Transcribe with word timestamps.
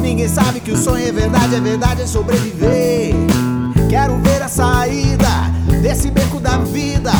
Ninguém 0.00 0.26
sabe 0.28 0.60
que 0.60 0.70
o 0.70 0.76
sonho 0.78 1.06
é 1.06 1.12
verdade, 1.12 1.54
é 1.54 1.60
verdade 1.60 2.02
é 2.02 2.06
sobreviver. 2.06 3.14
Quero 3.90 4.16
ver 4.18 4.40
a 4.40 4.48
saída 4.48 5.28
desse 5.82 6.10
beco 6.10 6.40
da 6.40 6.56
vida. 6.58 7.12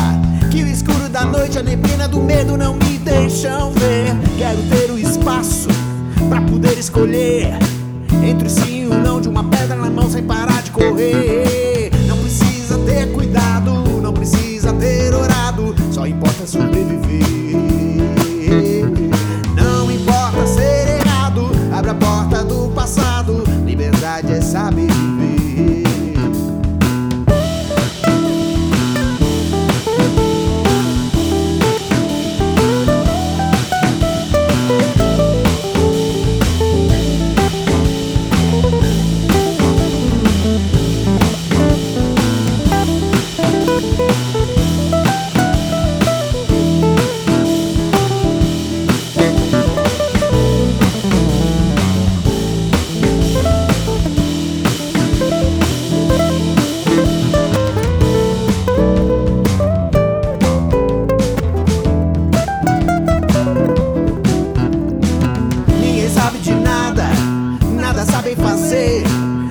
Que 0.51 0.62
o 0.62 0.66
escuro 0.66 1.11
da 1.11 1.27
noite, 1.27 1.59
a 1.59 1.62
neblina 1.62 2.09
do 2.09 2.23
medo 2.23 2.56
não 2.56 2.73
me 2.75 2.97
deixam 2.97 3.70
ver. 3.73 4.16
Quero 4.39 4.62
ter 4.70 4.91
o 4.91 4.98
espaço 4.98 5.69
pra 6.27 6.41
poder 6.41 6.78
escolher 6.78 7.59
entre 8.27 8.47
o 8.47 8.51
sim 8.51 8.84
e 8.84 8.87
o 8.87 8.95
não 8.95 9.20
de 9.20 9.28
uma 9.28 9.45
pedra 9.45 9.77
na 9.77 9.91
mão 9.91 10.11
sem 10.11 10.23
parar 10.23 10.62
de 10.62 10.70
correr. 10.70 11.63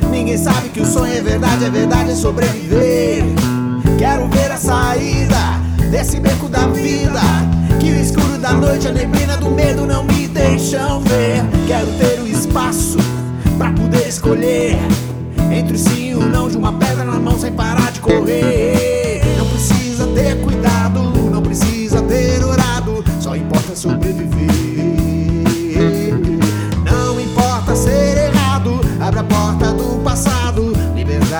Ninguém 0.09 0.37
sabe 0.37 0.69
que 0.69 0.81
o 0.81 0.85
sonho 0.85 1.13
é 1.13 1.21
verdade, 1.21 1.65
é 1.65 1.69
verdade 1.69 2.11
é 2.11 2.15
sobreviver. 2.15 3.23
Quero 3.97 4.27
ver 4.27 4.51
a 4.51 4.57
saída 4.57 5.37
desse 5.89 6.19
beco 6.19 6.47
da 6.47 6.67
vida. 6.67 7.21
Que 7.79 7.91
o 7.91 7.95
escuro 7.99 8.37
da 8.37 8.53
noite, 8.53 8.87
a 8.87 8.91
neblina 8.91 9.37
do 9.37 9.49
medo 9.49 9.85
não 9.85 10.03
me 10.03 10.27
deixam 10.27 11.01
ver. 11.01 11.43
Quero 11.67 11.87
ter 11.97 12.21
o 12.21 12.27
espaço 12.27 12.97
pra 13.57 13.71
poder 13.71 14.07
escolher 14.07 14.77
entre 15.51 15.75
o 15.75 15.79
sim 15.79 16.11
e 16.11 16.15
o 16.15 16.21
não 16.21 16.49
de 16.49 16.57
uma 16.57 16.73
pedra 16.73 17.03
na 17.03 17.19
mão 17.19 17.37
sem 17.37 17.51
parar 17.51 17.91
de 17.91 17.99
correr. 17.99 18.92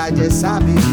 I 0.03 0.11
just 0.11 0.41
sabe 0.41 0.92